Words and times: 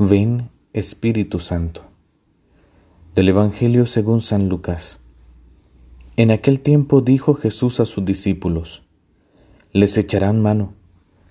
Ven 0.00 0.50
Espíritu 0.74 1.40
Santo. 1.40 1.82
Del 3.16 3.30
Evangelio 3.30 3.84
según 3.84 4.20
San 4.20 4.48
Lucas. 4.48 5.00
En 6.14 6.30
aquel 6.30 6.60
tiempo 6.60 7.00
dijo 7.00 7.34
Jesús 7.34 7.80
a 7.80 7.84
sus 7.84 8.04
discípulos, 8.04 8.84
les 9.72 9.98
echarán 9.98 10.40
mano, 10.40 10.74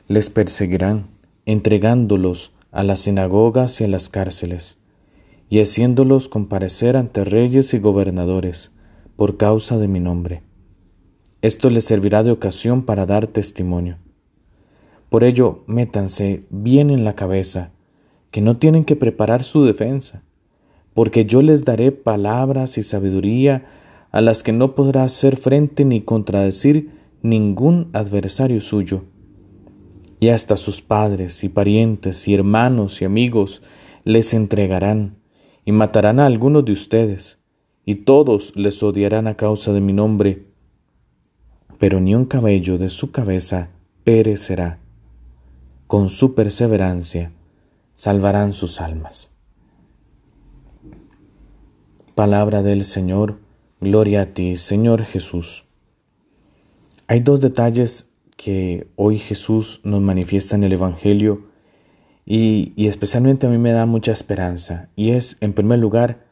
les 0.10 0.30
perseguirán, 0.30 1.08
entregándolos 1.46 2.52
a 2.74 2.84
las 2.84 3.00
sinagogas 3.00 3.80
y 3.80 3.86
a 3.86 3.88
las 3.88 4.10
cárceles, 4.10 4.80
y 5.48 5.62
haciéndolos 5.62 6.28
comparecer 6.28 6.98
ante 6.98 7.24
reyes 7.24 7.74
y 7.74 7.80
gobernadores, 7.80 8.72
por 9.16 9.38
causa 9.38 9.78
de 9.78 9.88
mi 9.88 10.02
nombre. 10.02 10.44
Esto 11.42 11.70
les 11.70 11.86
servirá 11.86 12.22
de 12.22 12.32
ocasión 12.32 12.84
para 12.84 13.06
dar 13.06 13.28
testimonio. 13.28 13.98
Por 15.08 15.24
ello, 15.24 15.64
métanse 15.68 16.44
bien 16.50 16.90
en 16.90 17.06
la 17.06 17.16
cabeza, 17.16 17.72
que 18.38 18.42
no 18.42 18.58
tienen 18.58 18.86
que 18.86 18.96
preparar 18.96 19.44
su 19.44 19.66
defensa, 19.66 20.22
porque 20.94 21.26
yo 21.26 21.42
les 21.42 21.66
daré 21.66 21.92
palabras 21.92 22.78
y 22.78 22.84
sabiduría 22.84 23.66
a 24.12 24.22
las 24.22 24.44
que 24.44 24.52
no 24.52 24.76
podrá 24.76 25.06
hacer 25.06 25.38
frente 25.38 25.86
ni 25.86 26.02
contradecir 26.02 26.92
ningún 27.24 27.90
adversario 27.94 28.62
suyo. 28.62 29.06
Y 30.20 30.28
hasta 30.30 30.56
sus 30.56 30.84
padres 30.84 31.44
y 31.44 31.50
parientes 31.50 32.28
y 32.28 32.36
hermanos 32.36 33.02
y 33.02 33.06
amigos 33.06 33.64
les 34.04 34.36
entregarán 34.36 35.18
y 35.66 35.72
matarán 35.72 36.20
a 36.20 36.28
algunos 36.28 36.64
de 36.64 36.74
ustedes, 36.74 37.40
y 37.86 37.96
todos 37.96 38.56
les 38.56 38.84
odiarán 38.84 39.26
a 39.26 39.34
causa 39.34 39.74
de 39.74 39.82
mi 39.82 39.94
nombre, 39.94 40.46
pero 41.80 42.00
ni 42.00 42.14
un 42.14 42.26
cabello 42.26 42.78
de 42.78 42.90
su 42.90 43.10
cabeza 43.10 43.70
perecerá. 44.04 44.78
Con 45.88 46.10
su 46.10 46.36
perseverancia, 46.36 47.32
salvarán 47.98 48.54
sus 48.54 48.80
almas. 48.80 49.32
Palabra 52.14 52.62
del 52.62 52.84
Señor, 52.84 53.40
gloria 53.82 54.22
a 54.22 54.26
ti, 54.28 54.56
Señor 54.58 55.04
Jesús. 55.04 55.66
Hay 57.08 57.22
dos 57.22 57.42
detalles 57.42 58.08
que 58.36 58.88
hoy 58.98 59.18
Jesús 59.18 59.82
nos 59.84 60.00
manifiesta 60.00 60.56
en 60.56 60.64
el 60.64 60.74
Evangelio 60.74 61.48
y, 62.24 62.72
y, 62.76 62.88
especialmente 62.88 63.48
a 63.48 63.50
mí 63.50 63.58
me 63.58 63.72
da 63.72 63.88
mucha 63.88 64.12
esperanza 64.12 64.90
y 64.96 65.12
es, 65.12 65.36
en 65.40 65.54
primer 65.54 65.80
lugar, 65.80 66.28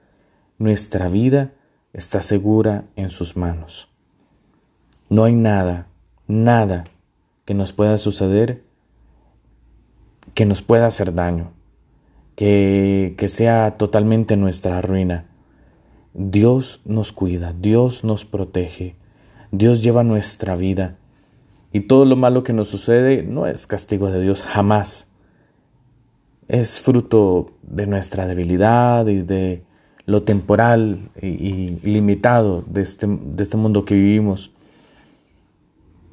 nuestra 0.59 1.07
vida 1.07 1.53
está 1.93 2.21
segura 2.21 2.85
en 2.95 3.09
sus 3.09 3.35
manos. 3.35 3.89
No 5.09 5.23
hay 5.23 5.33
nada, 5.33 5.87
nada 6.27 6.83
que 7.43 7.55
nos 7.55 7.73
pueda 7.73 7.97
suceder 7.97 8.63
que 10.35 10.45
nos 10.45 10.61
pueda 10.61 10.87
hacer 10.87 11.13
daño 11.13 11.54
que, 12.35 13.25
sea 13.27 13.77
totalmente 13.77 14.37
nuestra 14.37 14.81
ruina. 14.81 15.25
Dios 16.13 16.81
nos 16.85 17.11
cuida, 17.11 17.53
Dios 17.53 18.03
nos 18.03 18.25
protege, 18.25 18.95
Dios 19.51 19.83
lleva 19.83 20.03
nuestra 20.03 20.55
vida. 20.55 20.97
Y 21.71 21.81
todo 21.81 22.05
lo 22.05 22.15
malo 22.15 22.43
que 22.43 22.53
nos 22.53 22.69
sucede 22.69 23.23
no 23.23 23.47
es 23.47 23.67
castigo 23.67 24.09
de 24.09 24.21
Dios, 24.21 24.41
jamás. 24.41 25.07
Es 26.47 26.79
fruto 26.79 27.51
de 27.63 27.87
nuestra 27.87 28.27
debilidad 28.27 29.07
y 29.07 29.23
de 29.23 29.63
lo 30.05 30.23
temporal 30.23 31.09
y, 31.21 31.79
limitado 31.83 32.63
de 32.67 32.81
este, 32.81 33.07
de 33.07 33.43
este 33.43 33.57
mundo 33.57 33.83
que 33.83 33.95
vivimos. 33.95 34.51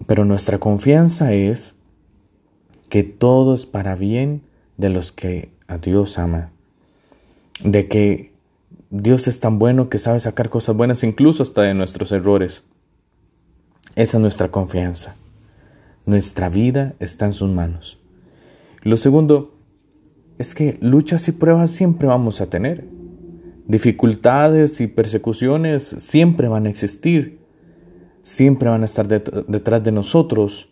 Pero 0.07 0.25
nuestra 0.25 0.59
confianza 0.59 1.33
es 1.33 1.77
que 2.89 3.05
todo 3.05 3.55
es 3.55 3.67
para 3.67 3.95
bien 3.95 4.43
de 4.79 4.89
los 4.89 5.13
que 5.13 5.53
Dios 5.79 6.19
ama, 6.19 6.51
de 7.63 7.89
que 7.89 8.33
Dios 8.91 9.27
es 9.29 9.41
tan 9.41 9.59
bueno 9.59 9.89
que 9.89 9.99
sabe 9.99 10.21
sacar 10.21 10.51
cosas 10.51 10.77
buenas 10.77 11.03
incluso 11.03 11.43
hasta 11.43 11.63
de 11.63 11.75
nuestros 11.75 12.13
errores. 12.13 12.63
Esa 13.95 14.17
es 14.17 14.21
nuestra 14.21 14.51
confianza. 14.51 15.17
Nuestra 16.05 16.49
vida 16.49 16.95
está 16.99 17.27
en 17.27 17.33
sus 17.33 17.51
manos. 17.51 17.99
Lo 18.83 18.97
segundo 18.97 19.55
es 20.39 20.55
que 20.55 20.77
luchas 20.81 21.29
y 21.29 21.33
pruebas 21.33 21.71
siempre 21.71 22.09
vamos 22.09 22.41
a 22.41 22.51
tener. 22.51 22.85
Dificultades 23.67 24.81
y 24.81 24.89
persecuciones 24.89 25.83
siempre 25.83 26.49
van 26.49 26.67
a 26.67 26.71
existir. 26.71 27.39
Siempre 28.23 28.69
van 28.69 28.83
a 28.83 28.87
estar 28.87 29.09
detrás 29.09 29.83
de 29.83 29.93
nosotros, 29.93 30.69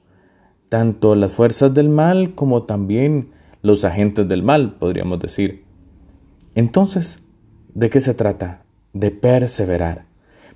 tanto 0.68 1.14
las 1.14 1.32
fuerzas 1.32 1.72
del 1.72 1.88
mal 1.88 2.34
como 2.34 2.64
también 2.64 3.30
los 3.62 3.84
agentes 3.84 4.26
del 4.28 4.42
mal, 4.42 4.74
podríamos 4.74 5.20
decir. 5.20 5.64
Entonces, 6.54 7.22
¿de 7.74 7.90
qué 7.90 8.00
se 8.00 8.14
trata? 8.14 8.62
De 8.92 9.10
perseverar. 9.10 10.06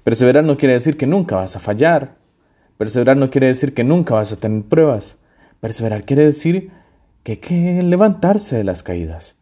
Perseverar 0.03 0.45
no 0.45 0.57
quiere 0.57 0.75
decir 0.75 0.97
que 0.97 1.07
nunca 1.07 1.37
vas 1.37 1.57
a 1.57 1.61
fallar. 1.61 2.17
Perseverar 2.79 3.17
no 3.17 3.31
quiere 3.31 3.47
decir 3.47 3.75
que 3.75 3.85
nunca 3.85 4.15
vas 4.15 4.33
a 4.33 4.37
tener 4.37 4.65
pruebas. 4.65 5.17
Perseverar 5.61 6.05
quiere 6.05 6.25
decir 6.25 6.71
que 7.23 7.33
hay 7.33 7.39
que 7.39 7.83
levantarse 7.83 8.57
de 8.57 8.65
las 8.65 8.83
caídas. 8.83 9.37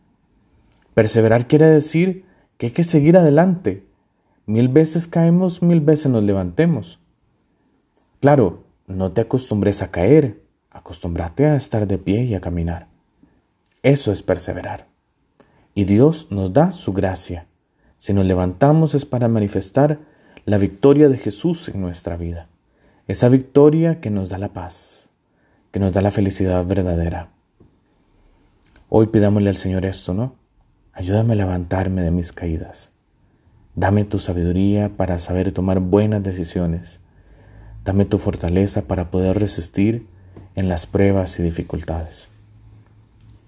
Perseverar 0.94 1.49
quiere 1.49 1.67
decir 1.67 2.25
que 2.59 2.67
hay 2.67 2.73
que 2.73 2.84
seguir 2.84 3.17
adelante. 3.17 3.84
Mil 4.47 4.69
veces 4.69 5.06
caemos, 5.06 5.62
mil 5.62 5.81
veces 5.81 6.12
nos 6.12 6.23
levantemos. 6.23 7.00
Claro, 8.21 8.65
no 8.87 9.12
te 9.12 9.23
acostumbres 9.23 9.83
a 9.83 9.91
caer, 9.91 10.43
acostúmbrate 10.71 11.47
a 11.47 11.56
estar 11.56 11.87
de 11.87 11.99
pie 11.99 12.25
y 12.25 12.34
a 12.34 12.41
caminar. 12.41 12.92
Eso 13.82 14.12
es 14.12 14.22
perseverar. 14.22 14.87
Y 15.75 15.84
Dios 15.84 16.28
nos 16.31 16.53
da 16.53 16.70
su 16.70 16.93
gracia. 16.93 17.47
Si 17.97 18.12
nos 18.12 18.26
levantamos 18.26 18.94
es 18.94 19.04
para 19.04 19.28
manifestar 19.28 20.00
la 20.44 20.59
victoria 20.59 21.09
de 21.09 21.19
Jesús 21.19 21.69
en 21.69 21.81
nuestra 21.81 22.16
vida. 22.16 22.48
Esa 23.09 23.28
victoria 23.28 24.00
que 24.00 24.10
nos 24.10 24.28
da 24.28 24.38
la 24.38 24.53
paz, 24.53 25.10
que 25.70 25.81
nos 25.81 25.93
da 25.93 26.00
la 26.00 26.10
felicidad 26.10 26.65
verdadera. 26.65 27.31
Hoy 28.88 29.06
pidámosle 29.06 29.48
al 29.48 29.56
Señor 29.56 29.84
esto, 29.87 30.14
¿no? 30.14 30.37
Ayúdame 30.93 31.32
a 31.32 31.37
levantarme 31.37 32.03
de 32.03 32.10
mis 32.10 32.32
caídas. 32.32 32.93
Dame 33.75 34.04
tu 34.04 34.19
sabiduría 34.19 34.91
para 34.91 35.19
saber 35.19 35.53
tomar 35.53 35.81
buenas 35.81 36.22
decisiones. 36.22 37.00
Dame 37.84 38.04
tu 38.04 38.19
fortaleza 38.19 38.82
para 38.82 39.10
poder 39.10 39.38
resistir 39.38 40.06
en 40.54 40.69
las 40.69 40.87
pruebas 40.87 41.38
y 41.38 41.43
dificultades. 41.43 42.31